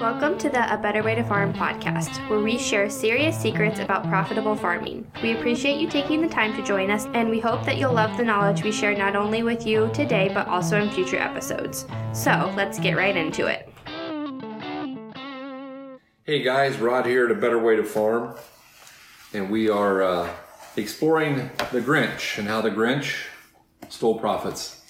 Welcome 0.00 0.38
to 0.38 0.50
the 0.50 0.74
A 0.74 0.76
Better 0.76 1.04
Way 1.04 1.14
to 1.14 1.22
Farm 1.22 1.52
podcast, 1.52 2.28
where 2.28 2.40
we 2.40 2.58
share 2.58 2.90
serious 2.90 3.40
secrets 3.40 3.78
about 3.78 4.02
profitable 4.08 4.56
farming. 4.56 5.06
We 5.22 5.36
appreciate 5.36 5.80
you 5.80 5.88
taking 5.88 6.20
the 6.20 6.28
time 6.28 6.52
to 6.56 6.64
join 6.64 6.90
us, 6.90 7.06
and 7.14 7.30
we 7.30 7.38
hope 7.38 7.64
that 7.64 7.78
you'll 7.78 7.92
love 7.92 8.16
the 8.16 8.24
knowledge 8.24 8.64
we 8.64 8.72
share 8.72 8.96
not 8.96 9.14
only 9.14 9.44
with 9.44 9.64
you 9.64 9.88
today, 9.94 10.32
but 10.34 10.48
also 10.48 10.80
in 10.82 10.90
future 10.90 11.18
episodes. 11.18 11.86
So 12.12 12.52
let's 12.56 12.80
get 12.80 12.96
right 12.96 13.16
into 13.16 13.46
it. 13.46 13.72
Hey 16.24 16.42
guys, 16.42 16.78
Rod 16.78 17.06
here 17.06 17.26
at 17.26 17.30
A 17.30 17.36
Better 17.36 17.60
Way 17.60 17.76
to 17.76 17.84
Farm, 17.84 18.34
and 19.32 19.48
we 19.48 19.68
are 19.68 20.02
uh, 20.02 20.28
exploring 20.76 21.36
the 21.70 21.80
Grinch 21.80 22.36
and 22.36 22.48
how 22.48 22.60
the 22.60 22.70
Grinch 22.70 23.26
stole 23.90 24.18
profits. 24.18 24.82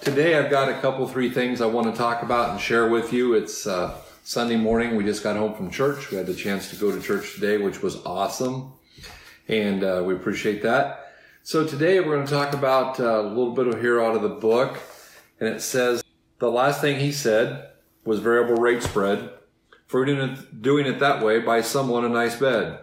Today 0.00 0.36
I've 0.36 0.50
got 0.50 0.68
a 0.68 0.80
couple, 0.80 1.06
three 1.06 1.30
things 1.30 1.60
I 1.60 1.66
want 1.66 1.86
to 1.86 1.96
talk 1.96 2.24
about 2.24 2.50
and 2.50 2.60
share 2.60 2.88
with 2.88 3.12
you. 3.12 3.34
It's 3.34 3.64
uh, 3.64 3.96
Sunday 4.28 4.56
morning. 4.56 4.94
We 4.94 5.04
just 5.04 5.22
got 5.22 5.36
home 5.36 5.54
from 5.54 5.70
church. 5.70 6.10
We 6.10 6.18
had 6.18 6.26
the 6.26 6.34
chance 6.34 6.68
to 6.68 6.76
go 6.76 6.94
to 6.94 7.00
church 7.00 7.32
today, 7.32 7.56
which 7.56 7.82
was 7.82 8.04
awesome, 8.04 8.74
and 9.48 9.82
uh, 9.82 10.02
we 10.04 10.12
appreciate 10.12 10.62
that. 10.64 11.14
So 11.44 11.66
today 11.66 11.98
we're 12.00 12.16
going 12.16 12.26
to 12.26 12.32
talk 12.34 12.52
about 12.52 13.00
uh, 13.00 13.22
a 13.22 13.22
little 13.22 13.54
bit 13.54 13.68
of 13.68 13.80
here 13.80 14.02
out 14.02 14.14
of 14.14 14.20
the 14.20 14.28
book, 14.28 14.80
and 15.40 15.48
it 15.48 15.62
says 15.62 16.04
the 16.40 16.50
last 16.50 16.82
thing 16.82 17.00
he 17.00 17.10
said 17.10 17.70
was 18.04 18.20
variable 18.20 18.60
rate 18.60 18.82
spread. 18.82 19.30
For 19.86 20.04
doing 20.04 20.84
it 20.84 20.98
that 20.98 21.22
way, 21.22 21.38
buy 21.38 21.62
someone 21.62 22.04
a 22.04 22.10
nice 22.10 22.36
bed. 22.36 22.80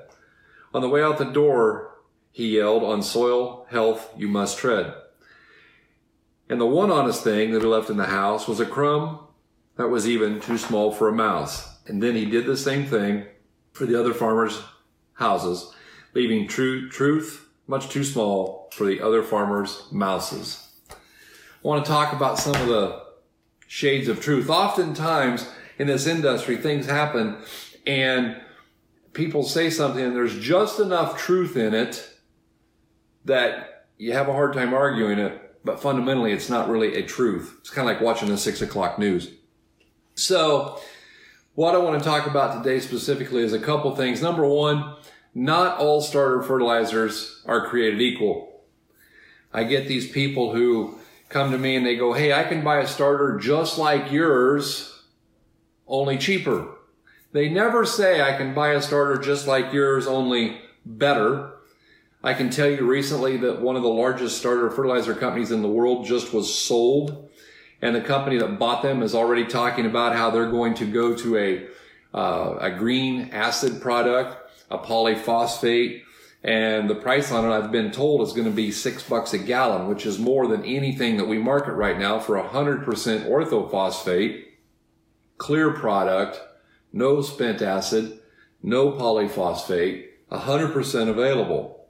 On 0.74 0.82
the 0.82 0.90
way 0.90 1.04
out 1.04 1.20
the 1.20 1.26
door, 1.26 1.96
he 2.32 2.56
yelled, 2.58 2.84
on 2.84 3.04
soil 3.04 3.68
health 3.70 4.12
you 4.18 4.28
must 4.28 4.58
tread. 4.58 4.96
And 6.50 6.60
the 6.60 6.66
one 6.66 6.90
honest 6.90 7.24
thing 7.24 7.52
that 7.52 7.62
he 7.62 7.68
left 7.68 7.92
in 7.92 7.98
the 7.98 8.06
house 8.06 8.48
was 8.48 8.60
a 8.60 8.66
crumb 8.66 9.20
that 9.78 9.90
was 9.90 10.08
even 10.08 10.40
too 10.40 10.58
small 10.58 10.92
for 10.92 11.10
a 11.10 11.14
mouse. 11.14 11.78
And 11.88 12.02
then 12.02 12.16
he 12.16 12.26
did 12.26 12.46
the 12.46 12.58
same 12.58 12.86
thing 12.86 13.26
for 13.74 13.86
the 13.86 14.00
other 14.00 14.14
farmers' 14.14 14.62
houses, 15.14 15.74
leaving 16.14 16.48
true 16.48 16.90
truth 16.90 17.46
much 17.68 17.90
too 17.90 18.04
small 18.04 18.70
for 18.74 18.86
the 18.86 19.02
other 19.02 19.24
farmers' 19.24 19.88
mouses. 19.92 20.68
I 20.92 20.96
want 21.68 21.84
to 21.84 21.92
talk 21.92 22.14
about 22.14 22.38
some 22.38 22.56
of 22.56 22.68
the 22.68 23.04
shades 23.68 24.08
of 24.08 24.22
truth. 24.22 24.50
Oftentimes 24.50 25.50
in 25.80 25.88
this 25.88 26.06
industry, 26.06 26.58
things 26.58 26.86
happen 26.86 27.38
and 27.88 28.40
people 29.14 29.44
say 29.44 29.70
something 29.70 30.04
and 30.04 30.16
there's 30.16 30.38
just 30.40 30.80
enough 30.80 31.18
truth 31.18 31.58
in 31.58 31.74
it 31.74 32.08
that 33.24 33.88
you 33.98 34.14
have 34.14 34.28
a 34.28 34.34
hard 34.34 34.54
time 34.54 34.74
arguing 34.74 35.18
it 35.18 35.42
but 35.64 35.80
fundamentally 35.80 36.32
it's 36.32 36.50
not 36.50 36.70
really 36.70 36.96
a 36.96 37.04
truth. 37.04 37.56
It's 37.60 37.72
kind 37.72 37.90
of 37.90 37.96
like 37.96 38.04
watching 38.04 38.30
the 38.30 38.38
six 38.38 38.62
o'clock 38.62 39.00
news. 39.00 39.32
So 40.16 40.80
what 41.56 41.76
I 41.76 41.78
want 41.78 42.02
to 42.02 42.10
talk 42.10 42.26
about 42.26 42.64
today 42.64 42.80
specifically 42.80 43.44
is 43.44 43.52
a 43.52 43.60
couple 43.60 43.94
things. 43.96 44.22
Number 44.22 44.46
one, 44.46 44.96
not 45.34 45.78
all 45.78 46.02
starter 46.02 46.42
fertilizers 46.42 47.44
are 47.46 47.68
created 47.68 48.02
equal. 48.02 48.64
I 49.54 49.66
get 49.66 49.88
these 49.88 50.10
people 50.10 50.54
who 50.54 50.98
come 51.28 51.52
to 51.52 51.58
me 51.58 51.76
and 51.76 51.86
they 51.86 51.98
go, 51.98 52.14
Hey, 52.14 52.32
I 52.32 52.46
can 52.46 52.64
buy 52.64 52.80
a 52.80 52.88
starter 52.88 53.38
just 53.38 53.78
like 53.78 54.12
yours, 54.12 55.04
only 55.86 56.18
cheaper. 56.18 56.70
They 57.34 57.50
never 57.50 57.86
say 57.86 58.22
I 58.22 58.38
can 58.38 58.54
buy 58.54 58.70
a 58.70 58.82
starter 58.82 59.22
just 59.22 59.48
like 59.48 59.74
yours, 59.74 60.08
only 60.08 60.62
better. 60.86 61.52
I 62.24 62.34
can 62.34 62.50
tell 62.50 62.70
you 62.70 62.86
recently 62.86 63.36
that 63.38 63.62
one 63.62 63.76
of 63.76 63.84
the 63.84 63.90
largest 63.90 64.38
starter 64.38 64.70
fertilizer 64.70 65.14
companies 65.14 65.52
in 65.52 65.62
the 65.62 65.68
world 65.68 66.06
just 66.06 66.34
was 66.34 66.58
sold. 66.58 67.30
And 67.82 67.96
the 67.96 68.02
company 68.02 68.38
that 68.38 68.58
bought 68.58 68.82
them 68.82 69.04
is 69.04 69.14
already 69.14 69.46
talking 69.46 69.86
about 69.86 70.16
how 70.16 70.32
they're 70.32 70.50
going 70.50 70.74
to 70.76 70.86
go 70.86 71.16
to 71.16 71.38
a, 71.38 71.68
uh, 72.14 72.58
a 72.60 72.72
green 72.72 73.30
acid 73.32 73.82
product, 73.82 74.38
a 74.72 74.78
polyphosphate, 74.78 76.02
and 76.46 76.88
the 76.88 76.96
price 76.96 77.32
on 77.32 77.44
it, 77.44 77.52
I've 77.52 77.72
been 77.72 77.92
told, 77.92 78.22
is 78.22 78.34
going 78.34 78.46
to 78.46 78.52
be 78.52 78.72
six 78.72 79.02
bucks 79.02 79.34
a 79.34 79.40
gallon, 79.40 79.88
which 79.88 80.06
is 80.06 80.20
more 80.20 80.46
than 80.46 80.64
anything 80.64 81.18
that 81.18 81.28
we 81.28 81.40
market 81.40 81.74
right 81.74 81.98
now 81.98 82.20
for 82.20 82.36
a 82.36 82.48
hundred 82.48 82.86
percent 82.86 83.28
orthophosphate, 83.28 84.44
clear 85.40 85.72
product, 85.72 86.40
no 86.94 87.24
spent 87.24 87.64
acid, 87.64 88.20
no 88.62 88.92
polyphosphate, 88.92 90.06
a 90.30 90.38
hundred 90.38 90.72
percent 90.72 91.10
available. 91.10 91.88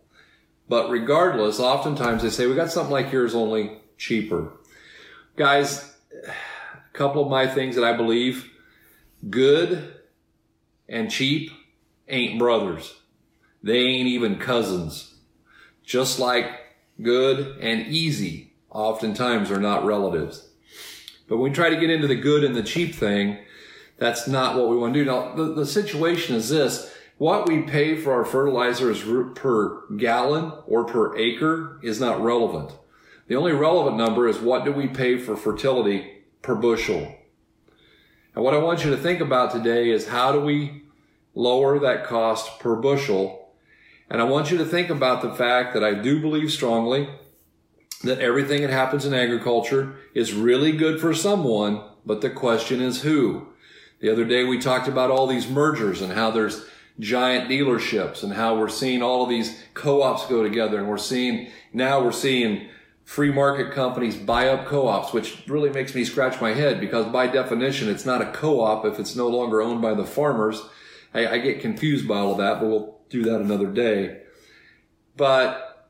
But 0.69 0.89
regardless, 0.89 1.59
oftentimes 1.59 2.23
they 2.23 2.29
say, 2.29 2.47
we 2.47 2.55
got 2.55 2.71
something 2.71 2.93
like 2.93 3.11
yours 3.11 3.35
only 3.35 3.81
cheaper. 3.97 4.53
Guys, 5.35 5.93
a 6.25 6.97
couple 6.97 7.21
of 7.21 7.29
my 7.29 7.45
things 7.45 7.75
that 7.75 7.83
I 7.83 7.97
believe 7.97 8.51
good 9.29 9.95
and 10.87 11.11
cheap 11.11 11.51
ain't 12.07 12.39
brothers. 12.39 12.95
They 13.61 13.79
ain't 13.79 14.07
even 14.07 14.39
cousins. 14.39 15.15
Just 15.83 16.19
like 16.19 16.49
good 17.01 17.57
and 17.59 17.85
easy 17.87 18.53
oftentimes 18.69 19.51
are 19.51 19.59
not 19.59 19.85
relatives. 19.85 20.47
But 21.27 21.37
when 21.37 21.51
we 21.51 21.55
try 21.55 21.69
to 21.69 21.79
get 21.79 21.89
into 21.89 22.07
the 22.07 22.15
good 22.15 22.45
and 22.45 22.55
the 22.55 22.63
cheap 22.63 22.95
thing, 22.95 23.39
that's 23.97 24.29
not 24.29 24.55
what 24.55 24.69
we 24.69 24.77
want 24.77 24.93
to 24.93 25.03
do. 25.03 25.05
Now, 25.05 25.35
the, 25.35 25.53
the 25.53 25.65
situation 25.65 26.35
is 26.35 26.47
this. 26.47 26.93
What 27.17 27.47
we 27.47 27.63
pay 27.63 27.97
for 27.97 28.13
our 28.13 28.25
fertilizers 28.25 29.03
per 29.35 29.85
gallon 29.97 30.53
or 30.65 30.85
per 30.85 31.17
acre 31.17 31.79
is 31.83 31.99
not 31.99 32.21
relevant. 32.21 32.71
The 33.27 33.35
only 33.35 33.53
relevant 33.53 33.97
number 33.97 34.27
is 34.27 34.39
what 34.39 34.65
do 34.65 34.71
we 34.71 34.87
pay 34.87 35.17
for 35.17 35.35
fertility 35.35 36.23
per 36.41 36.55
bushel. 36.55 37.15
And 38.35 38.43
what 38.43 38.53
I 38.53 38.57
want 38.57 38.85
you 38.85 38.91
to 38.91 38.97
think 38.97 39.19
about 39.19 39.51
today 39.51 39.89
is 39.89 40.07
how 40.07 40.31
do 40.31 40.39
we 40.39 40.83
lower 41.33 41.79
that 41.79 42.05
cost 42.05 42.59
per 42.59 42.75
bushel? 42.75 43.49
And 44.09 44.21
I 44.21 44.25
want 44.25 44.51
you 44.51 44.57
to 44.59 44.65
think 44.65 44.89
about 44.89 45.21
the 45.21 45.33
fact 45.33 45.73
that 45.73 45.83
I 45.83 45.95
do 45.95 46.21
believe 46.21 46.51
strongly 46.51 47.09
that 48.03 48.19
everything 48.19 48.61
that 48.61 48.69
happens 48.69 49.05
in 49.05 49.13
agriculture 49.13 49.95
is 50.13 50.33
really 50.33 50.71
good 50.71 51.01
for 51.01 51.13
someone, 51.13 51.81
but 52.05 52.21
the 52.21 52.29
question 52.29 52.81
is 52.81 53.01
who. 53.01 53.47
The 53.99 54.11
other 54.11 54.25
day 54.25 54.43
we 54.43 54.59
talked 54.59 54.87
about 54.87 55.09
all 55.09 55.25
these 55.25 55.49
mergers 55.49 56.01
and 56.01 56.13
how 56.13 56.29
there's 56.29 56.65
giant 56.99 57.49
dealerships 57.49 58.23
and 58.23 58.33
how 58.33 58.57
we're 58.57 58.69
seeing 58.69 59.01
all 59.01 59.23
of 59.23 59.29
these 59.29 59.63
co-ops 59.73 60.27
go 60.27 60.43
together 60.43 60.77
and 60.77 60.87
we're 60.87 60.97
seeing 60.97 61.49
now 61.73 62.01
we're 62.01 62.11
seeing 62.11 62.69
free 63.05 63.31
market 63.31 63.71
companies 63.71 64.17
buy 64.17 64.49
up 64.49 64.65
co-ops 64.65 65.13
which 65.13 65.43
really 65.47 65.69
makes 65.69 65.93
me 65.93 66.03
scratch 66.03 66.41
my 66.41 66.53
head 66.53 66.79
because 66.79 67.05
by 67.05 67.27
definition 67.27 67.87
it's 67.87 68.05
not 68.05 68.21
a 68.21 68.31
co-op 68.31 68.83
if 68.83 68.99
it's 68.99 69.15
no 69.15 69.27
longer 69.27 69.61
owned 69.61 69.81
by 69.81 69.93
the 69.93 70.05
farmers. 70.05 70.61
I, 71.13 71.27
I 71.27 71.37
get 71.37 71.61
confused 71.61 72.07
by 72.07 72.17
all 72.17 72.33
of 72.33 72.39
that 72.39 72.59
but 72.59 72.67
we'll 72.67 72.99
do 73.09 73.23
that 73.23 73.39
another 73.39 73.67
day. 73.67 74.23
But 75.15 75.87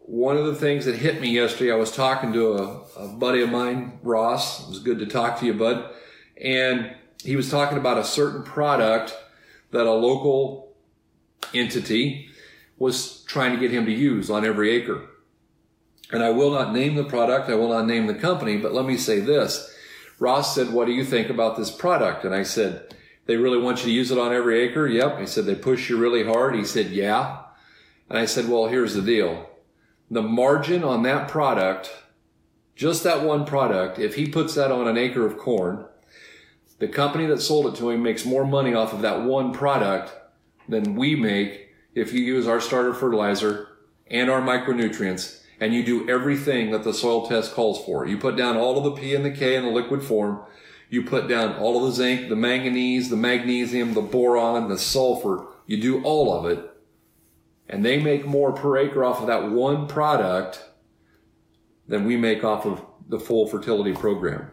one 0.00 0.36
of 0.36 0.46
the 0.46 0.54
things 0.54 0.84
that 0.84 0.94
hit 0.94 1.20
me 1.20 1.30
yesterday 1.30 1.72
i 1.72 1.76
was 1.76 1.90
talking 1.90 2.32
to 2.32 2.52
a, 2.52 2.82
a 2.96 3.08
buddy 3.08 3.42
of 3.42 3.50
mine 3.50 3.98
ross. 4.02 4.62
It 4.62 4.68
was 4.68 4.78
good 4.78 4.98
to 4.98 5.06
talk 5.06 5.40
to 5.40 5.46
you 5.46 5.54
bud. 5.54 5.90
And 6.40 6.94
he 7.24 7.34
was 7.34 7.50
talking 7.50 7.78
about 7.78 7.98
a 7.98 8.04
certain 8.04 8.42
product 8.42 9.16
that 9.70 9.86
a 9.86 9.92
local 9.92 10.74
entity 11.54 12.28
was 12.78 13.22
trying 13.24 13.52
to 13.54 13.58
get 13.58 13.70
him 13.70 13.86
to 13.86 13.92
use 13.92 14.30
on 14.30 14.44
every 14.44 14.70
acre. 14.70 15.02
And 16.10 16.22
I 16.22 16.30
will 16.30 16.50
not 16.50 16.72
name 16.72 16.94
the 16.94 17.04
product, 17.04 17.50
I 17.50 17.54
will 17.54 17.68
not 17.68 17.86
name 17.86 18.06
the 18.06 18.14
company, 18.14 18.56
but 18.56 18.72
let 18.72 18.86
me 18.86 18.96
say 18.96 19.20
this. 19.20 19.74
Ross 20.18 20.54
said, 20.54 20.72
What 20.72 20.86
do 20.86 20.92
you 20.92 21.04
think 21.04 21.28
about 21.28 21.56
this 21.56 21.70
product? 21.70 22.24
And 22.24 22.34
I 22.34 22.42
said, 22.42 22.94
They 23.26 23.36
really 23.36 23.58
want 23.58 23.78
you 23.78 23.84
to 23.84 23.92
use 23.92 24.10
it 24.10 24.18
on 24.18 24.32
every 24.32 24.60
acre? 24.60 24.86
Yep. 24.86 25.20
He 25.20 25.26
said, 25.26 25.44
They 25.44 25.54
push 25.54 25.88
you 25.88 25.98
really 25.98 26.24
hard? 26.24 26.54
He 26.54 26.64
said, 26.64 26.86
Yeah. 26.86 27.40
And 28.08 28.18
I 28.18 28.24
said, 28.24 28.48
Well, 28.48 28.68
here's 28.68 28.94
the 28.94 29.02
deal. 29.02 29.48
The 30.10 30.22
margin 30.22 30.82
on 30.82 31.02
that 31.02 31.28
product, 31.28 31.94
just 32.74 33.04
that 33.04 33.22
one 33.22 33.44
product, 33.44 33.98
if 33.98 34.14
he 34.14 34.26
puts 34.26 34.54
that 34.54 34.72
on 34.72 34.88
an 34.88 34.96
acre 34.96 35.26
of 35.26 35.36
corn, 35.36 35.84
the 36.78 36.88
company 36.88 37.26
that 37.26 37.42
sold 37.42 37.66
it 37.66 37.78
to 37.78 37.90
him 37.90 38.02
makes 38.02 38.24
more 38.24 38.46
money 38.46 38.72
off 38.72 38.92
of 38.92 39.02
that 39.02 39.22
one 39.22 39.52
product 39.52 40.12
than 40.68 40.94
we 40.94 41.14
make 41.14 41.74
if 41.94 42.12
you 42.12 42.20
use 42.20 42.46
our 42.46 42.60
starter 42.60 42.94
fertilizer 42.94 43.68
and 44.10 44.30
our 44.30 44.40
micronutrients 44.40 45.42
and 45.60 45.74
you 45.74 45.84
do 45.84 46.08
everything 46.08 46.70
that 46.70 46.84
the 46.84 46.94
soil 46.94 47.26
test 47.26 47.54
calls 47.54 47.84
for. 47.84 48.06
You 48.06 48.18
put 48.18 48.36
down 48.36 48.56
all 48.56 48.78
of 48.78 48.84
the 48.84 49.00
P 49.00 49.14
and 49.14 49.24
the 49.24 49.30
K 49.30 49.56
in 49.56 49.64
the 49.64 49.70
liquid 49.70 50.02
form. 50.02 50.40
You 50.90 51.02
put 51.02 51.28
down 51.28 51.54
all 51.56 51.76
of 51.76 51.90
the 51.90 51.96
zinc, 51.96 52.28
the 52.28 52.36
manganese, 52.36 53.10
the 53.10 53.16
magnesium, 53.16 53.94
the 53.94 54.00
boron, 54.00 54.68
the 54.68 54.78
sulfur. 54.78 55.46
You 55.66 55.80
do 55.80 56.02
all 56.02 56.32
of 56.32 56.46
it. 56.46 56.70
And 57.68 57.84
they 57.84 58.00
make 58.00 58.24
more 58.24 58.52
per 58.52 58.78
acre 58.78 59.04
off 59.04 59.20
of 59.20 59.26
that 59.26 59.50
one 59.50 59.86
product 59.86 60.64
than 61.86 62.04
we 62.04 62.16
make 62.16 62.44
off 62.44 62.64
of 62.64 62.84
the 63.08 63.20
full 63.20 63.46
fertility 63.46 63.92
program. 63.92 64.50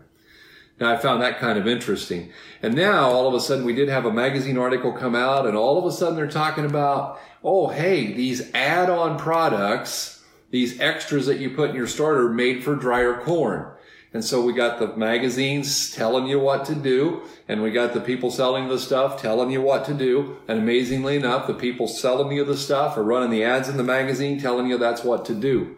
Now 0.80 0.94
I 0.94 0.98
found 0.98 1.22
that 1.22 1.40
kind 1.40 1.57
of 1.57 1.68
interesting. 1.68 2.31
And 2.62 2.75
now 2.75 3.10
all 3.10 3.28
of 3.28 3.34
a 3.34 3.40
sudden 3.40 3.63
we 3.63 3.74
did 3.74 3.88
have 3.88 4.06
a 4.06 4.12
magazine 4.12 4.57
article 4.57 4.92
come 4.92 5.16
out 5.16 5.46
and 5.46 5.56
all 5.56 5.78
of 5.78 5.86
a 5.86 5.92
sudden 5.92 6.18
they're 6.18 6.28
talking 6.28 6.66
about, 6.66 7.19
oh, 7.44 7.69
hey, 7.69 8.12
these 8.12 8.52
add-on 8.54 9.18
products, 9.18 10.14
these 10.56 10.80
extras 10.80 11.25
that 11.25 11.38
you 11.38 11.50
put 11.50 11.72
in 11.72 11.75
your 11.75 11.86
starter 11.86 12.30
made 12.30 12.63
for 12.63 12.78
drier 12.78 13.19
corn. 13.19 13.69
And 14.13 14.24
so 14.24 14.42
we 14.42 14.54
got 14.54 14.80
the 14.80 14.96
magazines 14.96 15.92
telling 15.92 16.28
you 16.28 16.40
what 16.40 16.63
to 16.68 16.75
do, 16.75 17.24
and 17.50 17.62
we 17.62 17.72
got 17.72 17.94
the 17.94 18.00
people 18.00 18.31
selling 18.31 18.69
the 18.69 18.80
stuff 18.80 19.22
telling 19.22 19.52
you 19.52 19.62
what 19.62 19.84
to 19.84 19.94
do. 19.94 20.38
And 20.48 20.60
amazingly 20.60 21.18
enough, 21.18 21.46
the 21.46 21.54
people 21.54 21.90
selling 21.90 22.31
you 22.31 22.46
the 22.46 22.56
stuff 22.56 22.96
are 22.96 23.04
running 23.04 23.31
the 23.31 23.44
ads 23.44 23.68
in 23.68 23.75
the 23.75 23.84
magazine 23.84 24.40
telling 24.40 24.68
you 24.68 24.78
that's 24.78 25.04
what 25.04 25.25
to 25.25 25.36
do. 25.36 25.75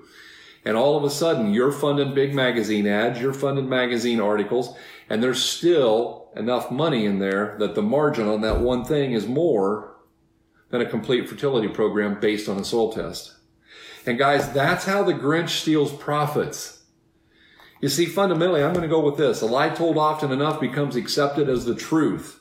And 0.64 0.78
all 0.78 0.96
of 0.96 1.04
a 1.04 1.10
sudden, 1.10 1.56
you're 1.56 1.72
funding 1.72 2.14
big 2.14 2.36
magazine 2.36 2.86
ads, 2.86 3.20
you're 3.20 3.34
funding 3.34 3.68
magazine 3.68 4.22
articles, 4.22 4.78
and 5.10 5.24
there's 5.24 5.42
still 5.42 6.30
enough 6.36 6.70
money 6.70 7.08
in 7.08 7.18
there 7.18 7.56
that 7.58 7.74
the 7.74 7.82
margin 7.82 8.28
on 8.28 8.42
that 8.42 8.60
one 8.60 8.86
thing 8.86 9.14
is 9.14 9.26
more 9.26 9.96
than 10.70 10.82
a 10.82 10.86
complete 10.86 11.28
fertility 11.28 11.68
program 11.68 12.20
based 12.20 12.48
on 12.48 12.60
a 12.60 12.64
soil 12.64 12.94
test. 12.94 13.37
And 14.08 14.18
guys, 14.18 14.52
that's 14.54 14.86
how 14.86 15.04
the 15.04 15.14
Grinch 15.14 15.50
steals 15.50 15.92
profits. 15.94 16.84
You 17.82 17.90
see, 17.90 18.06
fundamentally, 18.06 18.64
I'm 18.64 18.74
going 18.74 18.82
to 18.84 18.88
go 18.88 19.02
with 19.02 19.18
this. 19.18 19.42
A 19.42 19.46
lie 19.46 19.70
told 19.70 19.98
often 19.98 20.32
enough 20.32 20.60
becomes 20.60 20.96
accepted 20.96 21.48
as 21.48 21.66
the 21.66 21.76
truth. 21.76 22.40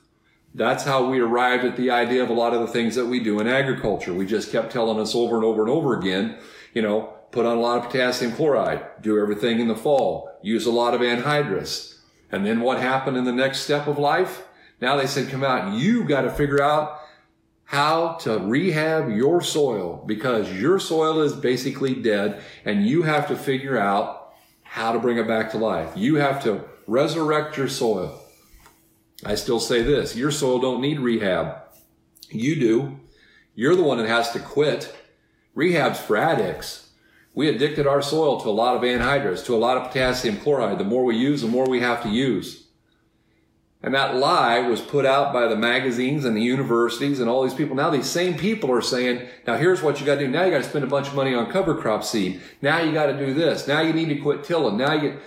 That's 0.54 0.84
how 0.84 1.10
we 1.10 1.20
arrived 1.20 1.64
at 1.64 1.76
the 1.76 1.90
idea 1.90 2.22
of 2.22 2.30
a 2.30 2.34
lot 2.34 2.54
of 2.54 2.60
the 2.60 2.66
things 2.68 2.94
that 2.94 3.06
we 3.06 3.20
do 3.20 3.40
in 3.40 3.46
agriculture. 3.46 4.14
We 4.14 4.24
just 4.24 4.50
kept 4.50 4.72
telling 4.72 4.98
us 4.98 5.14
over 5.14 5.36
and 5.36 5.44
over 5.44 5.60
and 5.60 5.70
over 5.70 5.98
again, 5.98 6.38
you 6.72 6.80
know, 6.80 7.12
put 7.30 7.44
on 7.44 7.58
a 7.58 7.60
lot 7.60 7.78
of 7.78 7.90
potassium 7.90 8.32
chloride, 8.32 8.82
do 9.02 9.20
everything 9.20 9.60
in 9.60 9.68
the 9.68 9.76
fall, 9.76 10.38
use 10.42 10.64
a 10.64 10.70
lot 10.70 10.94
of 10.94 11.02
anhydrous. 11.02 11.98
And 12.32 12.46
then 12.46 12.60
what 12.60 12.80
happened 12.80 13.18
in 13.18 13.24
the 13.24 13.32
next 13.32 13.60
step 13.60 13.86
of 13.86 13.98
life? 13.98 14.46
Now 14.80 14.96
they 14.96 15.06
said, 15.06 15.28
come 15.28 15.44
out, 15.44 15.74
you 15.74 16.04
got 16.04 16.22
to 16.22 16.30
figure 16.30 16.62
out 16.62 16.95
how 17.66 18.14
to 18.14 18.38
rehab 18.38 19.10
your 19.10 19.42
soil 19.42 20.02
because 20.06 20.52
your 20.52 20.78
soil 20.78 21.20
is 21.20 21.32
basically 21.32 21.94
dead 21.94 22.40
and 22.64 22.86
you 22.86 23.02
have 23.02 23.26
to 23.26 23.36
figure 23.36 23.76
out 23.76 24.32
how 24.62 24.92
to 24.92 25.00
bring 25.00 25.18
it 25.18 25.26
back 25.26 25.50
to 25.50 25.58
life. 25.58 25.90
You 25.96 26.16
have 26.16 26.42
to 26.44 26.64
resurrect 26.86 27.56
your 27.56 27.68
soil. 27.68 28.20
I 29.24 29.34
still 29.34 29.58
say 29.58 29.82
this, 29.82 30.14
your 30.14 30.30
soil 30.30 30.60
don't 30.60 30.80
need 30.80 31.00
rehab. 31.00 31.56
You 32.30 32.54
do. 32.54 33.00
You're 33.56 33.74
the 33.74 33.82
one 33.82 33.98
that 33.98 34.08
has 34.08 34.30
to 34.32 34.38
quit. 34.38 34.94
Rehab's 35.54 35.98
for 35.98 36.16
addicts. 36.16 36.90
We 37.34 37.48
addicted 37.48 37.86
our 37.86 38.00
soil 38.00 38.40
to 38.40 38.48
a 38.48 38.50
lot 38.50 38.76
of 38.76 38.82
anhydrous, 38.82 39.44
to 39.46 39.54
a 39.54 39.58
lot 39.58 39.76
of 39.76 39.88
potassium 39.88 40.36
chloride. 40.38 40.78
The 40.78 40.84
more 40.84 41.04
we 41.04 41.16
use, 41.16 41.42
the 41.42 41.48
more 41.48 41.68
we 41.68 41.80
have 41.80 42.02
to 42.04 42.08
use. 42.08 42.65
And 43.86 43.94
that 43.94 44.16
lie 44.16 44.58
was 44.68 44.80
put 44.80 45.06
out 45.06 45.32
by 45.32 45.46
the 45.46 45.54
magazines 45.54 46.24
and 46.24 46.36
the 46.36 46.42
universities 46.42 47.20
and 47.20 47.30
all 47.30 47.44
these 47.44 47.54
people. 47.54 47.76
Now 47.76 47.88
these 47.88 48.10
same 48.10 48.36
people 48.36 48.72
are 48.72 48.82
saying, 48.82 49.28
now 49.46 49.56
here's 49.56 49.80
what 49.80 50.00
you 50.00 50.06
got 50.06 50.16
to 50.16 50.26
do. 50.26 50.28
Now 50.28 50.42
you 50.42 50.50
got 50.50 50.64
to 50.64 50.68
spend 50.68 50.84
a 50.84 50.88
bunch 50.88 51.06
of 51.06 51.14
money 51.14 51.32
on 51.32 51.52
cover 51.52 51.72
crop 51.72 52.02
seed. 52.02 52.40
Now 52.60 52.80
you 52.80 52.92
got 52.92 53.06
to 53.06 53.16
do 53.16 53.32
this. 53.32 53.68
Now 53.68 53.82
you 53.82 53.92
need 53.92 54.08
to 54.08 54.16
quit 54.16 54.42
tilling. 54.42 54.76
Now 54.76 54.94
you, 54.94 55.20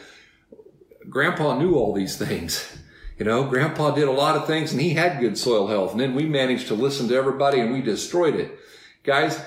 grandpa 1.09 1.57
knew 1.57 1.75
all 1.75 1.93
these 1.93 2.17
things. 2.17 2.77
You 3.17 3.23
know, 3.23 3.45
grandpa 3.45 3.91
did 3.91 4.09
a 4.09 4.11
lot 4.11 4.35
of 4.35 4.45
things 4.45 4.73
and 4.73 4.81
he 4.81 4.89
had 4.89 5.21
good 5.21 5.37
soil 5.37 5.67
health. 5.67 5.93
And 5.93 6.01
then 6.01 6.13
we 6.13 6.25
managed 6.25 6.67
to 6.67 6.73
listen 6.73 7.07
to 7.07 7.15
everybody 7.15 7.61
and 7.61 7.71
we 7.71 7.81
destroyed 7.81 8.35
it. 8.35 8.59
Guys, 9.03 9.39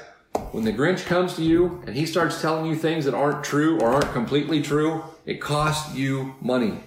when 0.53 0.64
the 0.64 0.73
Grinch 0.73 1.05
comes 1.05 1.37
to 1.37 1.43
you 1.43 1.82
and 1.87 1.94
he 1.94 2.06
starts 2.06 2.41
telling 2.41 2.64
you 2.64 2.76
things 2.76 3.05
that 3.05 3.12
aren't 3.12 3.44
true 3.44 3.79
or 3.79 3.91
aren't 3.91 4.12
completely 4.14 4.62
true, 4.62 5.05
it 5.26 5.38
costs 5.38 5.94
you 5.94 6.35
money. 6.41 6.81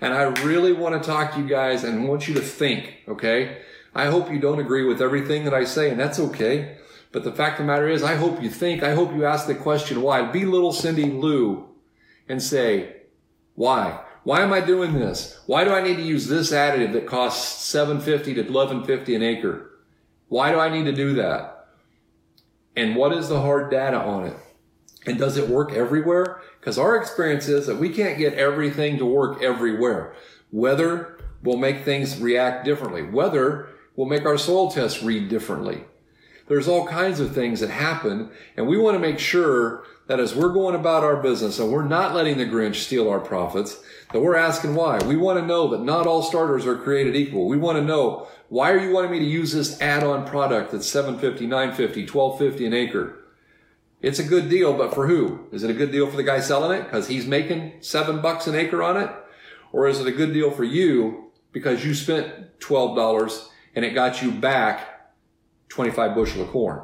And 0.00 0.14
I 0.14 0.22
really 0.42 0.72
want 0.72 1.00
to 1.00 1.06
talk 1.06 1.32
to 1.32 1.40
you 1.40 1.48
guys 1.48 1.84
and 1.84 2.08
want 2.08 2.28
you 2.28 2.34
to 2.34 2.40
think, 2.40 2.98
okay? 3.08 3.62
I 3.94 4.06
hope 4.06 4.30
you 4.30 4.38
don't 4.38 4.60
agree 4.60 4.84
with 4.84 5.02
everything 5.02 5.44
that 5.44 5.54
I 5.54 5.64
say, 5.64 5.90
and 5.90 5.98
that's 5.98 6.20
okay. 6.20 6.76
But 7.10 7.24
the 7.24 7.32
fact 7.32 7.58
of 7.58 7.66
the 7.66 7.72
matter 7.72 7.88
is, 7.88 8.02
I 8.02 8.14
hope 8.14 8.42
you 8.42 8.50
think, 8.50 8.82
I 8.82 8.94
hope 8.94 9.14
you 9.14 9.24
ask 9.24 9.46
the 9.46 9.54
question 9.54 10.02
why. 10.02 10.22
Be 10.30 10.44
little 10.44 10.72
Cindy 10.72 11.06
Lou 11.06 11.68
and 12.28 12.42
say, 12.42 12.96
why? 13.54 14.00
Why 14.24 14.42
am 14.42 14.52
I 14.52 14.60
doing 14.60 14.92
this? 14.92 15.40
Why 15.46 15.64
do 15.64 15.72
I 15.72 15.82
need 15.82 15.96
to 15.96 16.02
use 16.02 16.26
this 16.26 16.52
additive 16.52 16.92
that 16.92 17.06
costs 17.06 17.64
750 17.64 18.34
to 18.34 18.40
1150 18.42 19.14
an 19.14 19.22
acre? 19.22 19.70
Why 20.28 20.52
do 20.52 20.60
I 20.60 20.68
need 20.68 20.84
to 20.84 20.92
do 20.92 21.14
that? 21.14 21.68
And 22.76 22.94
what 22.94 23.12
is 23.12 23.28
the 23.28 23.40
hard 23.40 23.70
data 23.70 23.96
on 23.96 24.26
it? 24.26 24.36
And 25.06 25.18
does 25.18 25.38
it 25.38 25.48
work 25.48 25.72
everywhere? 25.72 26.42
Because 26.60 26.78
our 26.78 26.96
experience 26.96 27.48
is 27.48 27.66
that 27.66 27.76
we 27.76 27.88
can't 27.88 28.18
get 28.18 28.34
everything 28.34 28.98
to 28.98 29.06
work 29.06 29.42
everywhere. 29.42 30.14
Weather 30.50 31.18
will 31.42 31.56
make 31.56 31.84
things 31.84 32.18
react 32.18 32.64
differently. 32.64 33.02
Weather 33.02 33.68
will 33.96 34.06
make 34.06 34.24
our 34.24 34.38
soil 34.38 34.70
tests 34.70 35.02
read 35.02 35.28
differently. 35.28 35.84
There's 36.48 36.68
all 36.68 36.86
kinds 36.86 37.20
of 37.20 37.34
things 37.34 37.60
that 37.60 37.70
happen, 37.70 38.30
and 38.56 38.66
we 38.66 38.78
want 38.78 38.94
to 38.94 38.98
make 38.98 39.18
sure 39.18 39.84
that 40.06 40.18
as 40.18 40.34
we're 40.34 40.48
going 40.48 40.74
about 40.74 41.04
our 41.04 41.18
business 41.18 41.58
and 41.58 41.70
we're 41.70 41.84
not 41.84 42.14
letting 42.14 42.38
the 42.38 42.46
Grinch 42.46 42.76
steal 42.76 43.10
our 43.10 43.20
profits, 43.20 43.82
that 44.12 44.20
we're 44.20 44.36
asking 44.36 44.74
why. 44.74 44.98
We 45.04 45.16
want 45.16 45.38
to 45.38 45.46
know 45.46 45.68
that 45.68 45.82
not 45.82 46.06
all 46.06 46.22
starters 46.22 46.66
are 46.66 46.76
created 46.76 47.14
equal. 47.14 47.46
We 47.46 47.58
want 47.58 47.76
to 47.76 47.84
know 47.84 48.28
why 48.48 48.72
are 48.72 48.78
you 48.78 48.94
wanting 48.94 49.10
me 49.10 49.18
to 49.18 49.24
use 49.26 49.52
this 49.52 49.78
add-on 49.82 50.26
product 50.26 50.72
that's 50.72 50.86
750, 50.86 51.46
950, 51.46 52.10
1250 52.10 52.66
an 52.66 52.72
acre? 52.72 53.18
It's 54.00 54.20
a 54.20 54.24
good 54.24 54.48
deal, 54.48 54.74
but 54.74 54.94
for 54.94 55.08
who? 55.08 55.46
Is 55.50 55.64
it 55.64 55.70
a 55.70 55.74
good 55.74 55.90
deal 55.90 56.08
for 56.08 56.16
the 56.16 56.22
guy 56.22 56.38
selling 56.40 56.78
it 56.78 56.84
because 56.84 57.08
he's 57.08 57.26
making 57.26 57.72
seven 57.80 58.20
bucks 58.20 58.46
an 58.46 58.54
acre 58.54 58.82
on 58.82 58.96
it? 58.96 59.10
Or 59.72 59.88
is 59.88 60.00
it 60.00 60.06
a 60.06 60.12
good 60.12 60.32
deal 60.32 60.50
for 60.50 60.64
you 60.64 61.32
because 61.52 61.84
you 61.84 61.94
spent 61.94 62.60
$12 62.60 63.48
and 63.74 63.84
it 63.84 63.94
got 63.94 64.22
you 64.22 64.30
back 64.30 65.12
25 65.68 66.14
bushel 66.14 66.42
of 66.42 66.48
corn? 66.48 66.80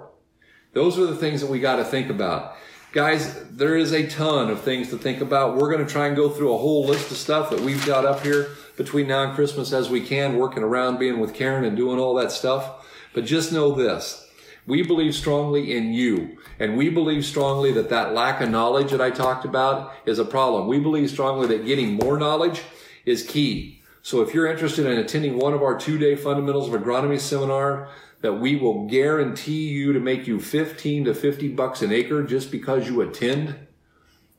Those 0.73 0.99
are 0.99 1.07
the 1.07 1.17
things 1.17 1.41
that 1.41 1.51
we 1.51 1.61
got 1.61 1.77
to 1.77 1.85
think 1.85 2.11
about. 2.11 2.57
Guys, 2.93 3.49
there 3.49 3.77
is 3.77 3.93
a 3.93 4.09
ton 4.09 4.51
of 4.51 4.61
things 4.63 4.91
to 4.91 4.99
think 4.99 5.21
about. 5.21 5.57
We're 5.57 5.73
going 5.73 5.87
to 5.87 5.93
try 5.93 6.09
and 6.09 6.17
go 6.17 6.29
through 6.29 6.53
a 6.53 6.59
whole 6.59 6.85
list 6.85 7.11
of 7.13 7.17
stuff 7.17 7.51
that 7.51 7.61
we've 7.61 7.85
got 7.87 8.05
up 8.05 8.23
here 8.23 8.51
between 8.77 9.07
now 9.07 9.23
and 9.23 9.35
Christmas 9.35 9.73
as 9.73 9.89
we 9.89 10.01
can, 10.01 10.37
working 10.37 10.65
around 10.65 10.99
being 10.99 11.21
with 11.21 11.35
Karen 11.35 11.65
and 11.65 11.77
doing 11.77 11.99
all 12.01 12.15
that 12.15 12.33
stuff. 12.33 12.89
But 13.13 13.25
just 13.25 13.53
know 13.53 13.73
this 13.73 14.24
we 14.67 14.83
believe 14.83 15.15
strongly 15.15 15.77
in 15.77 15.93
you. 15.93 16.39
And 16.59 16.77
we 16.77 16.89
believe 16.89 17.25
strongly 17.25 17.71
that 17.73 17.91
that 17.91 18.15
lack 18.15 18.41
of 18.41 18.51
knowledge 18.51 18.91
that 18.91 19.01
I 19.01 19.11
talked 19.11 19.45
about 19.45 19.93
is 20.07 20.19
a 20.19 20.25
problem. 20.25 20.67
We 20.69 20.79
believe 20.79 21.11
strongly 21.11 21.47
that 21.49 21.67
getting 21.67 21.95
more 21.95 22.19
knowledge 22.19 22.63
is 23.05 23.23
key. 23.23 23.83
So 24.03 24.23
if 24.23 24.35
you're 24.35 24.51
interested 24.51 24.87
in 24.87 24.99
attending 24.99 25.39
one 25.39 25.55
of 25.55 25.63
our 25.63 25.79
two 25.79 25.99
day 25.99 26.17
fundamentals 26.17 26.73
of 26.73 26.81
agronomy 26.81 27.21
seminar, 27.21 27.91
that 28.21 28.35
we 28.35 28.57
will 28.57 28.87
guarantee 28.87 29.69
you 29.69 29.93
to 29.93 30.01
make 30.01 30.27
you 30.27 30.41
15 30.41 31.05
to 31.05 31.15
50 31.15 31.49
bucks 31.49 31.83
an 31.83 31.93
acre 31.93 32.23
just 32.23 32.51
because 32.51 32.89
you 32.89 33.03
attend, 33.03 33.55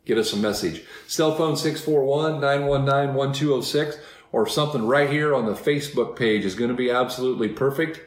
get 0.06 0.18
us 0.18 0.34
a 0.34 0.38
message. 0.38 0.84
Cell 1.06 1.36
phone 1.36 1.54
641-919-1206 1.54 4.00
or 4.32 4.48
something 4.48 4.88
right 4.88 5.12
here 5.12 5.36
on 5.36 5.46
the 5.46 5.54
Facebook 5.54 6.16
page 6.16 6.46
is 6.46 6.56
going 6.56 6.72
to 6.72 6.76
be 6.76 6.90
absolutely 6.90 7.50
perfect. 7.50 8.02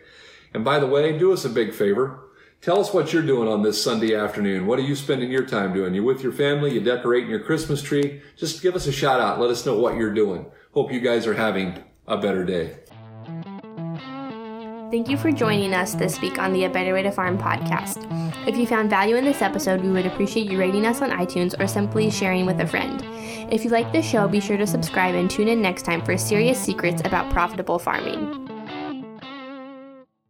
And 0.55 0.65
by 0.65 0.79
the 0.79 0.87
way, 0.87 1.17
do 1.19 1.33
us 1.33 1.45
a 1.45 1.51
big 1.51 1.73
favor. 1.73 2.25
Tell 2.61 2.81
us 2.81 2.93
what 2.93 3.13
you're 3.13 3.23
doing 3.23 3.49
on 3.49 3.63
this 3.63 3.83
Sunday 3.83 4.17
afternoon. 4.17 4.67
What 4.67 4.81
are 4.81 4.83
you 4.83 4.97
spending 4.97 5.31
your 5.31 5.47
time 5.47 5.73
doing? 5.73 5.95
You 5.95 6.03
with 6.03 6.23
your 6.23 6.33
family? 6.33 6.75
You 6.75 6.81
decorating 6.81 7.31
your 7.31 7.41
Christmas 7.41 7.81
tree? 7.81 8.21
Just 8.37 8.63
give 8.63 8.75
us 8.75 8.87
a 8.87 8.93
shout 8.93 9.21
out. 9.21 9.39
Let 9.39 9.51
us 9.51 9.65
know 9.65 9.79
what 9.79 9.97
you're 9.97 10.13
doing. 10.13 10.47
Hope 10.73 10.93
you 10.93 11.01
guys 11.01 11.27
are 11.27 11.35
having 11.35 11.85
a 12.09 12.17
better 12.17 12.45
day. 12.45 12.79
Thank 14.91 15.09
you 15.09 15.19
for 15.19 15.31
joining 15.31 15.75
us 15.75 15.95
this 15.95 16.21
week 16.21 16.39
on 16.39 16.53
the 16.55 16.65
A 16.65 16.71
Better 16.71 16.95
Way 16.95 17.03
to 17.03 17.13
Farm 17.13 17.37
podcast. 17.37 18.07
If 18.49 18.57
you 18.57 18.67
found 18.67 18.89
value 18.89 19.17
in 19.17 19.25
this 19.25 19.43
episode, 19.43 19.83
we 19.83 19.91
would 19.91 20.07
appreciate 20.07 20.51
you 20.51 20.59
rating 20.59 20.87
us 20.87 21.03
on 21.03 21.11
iTunes 21.11 21.55
or 21.61 21.67
simply 21.67 22.11
sharing 22.11 22.47
with 22.47 22.59
a 22.61 22.67
friend. 22.67 23.05
If 23.53 23.65
you 23.65 23.71
like 23.71 23.93
this 23.93 24.09
show, 24.09 24.27
be 24.27 24.41
sure 24.41 24.57
to 24.57 24.67
subscribe 24.67 25.15
and 25.15 25.31
tune 25.31 25.49
in 25.49 25.61
next 25.61 25.83
time 25.83 26.03
for 26.03 26.17
serious 26.17 26.59
secrets 26.59 27.03
about 27.05 27.31
profitable 27.31 27.79
farming. 27.79 28.48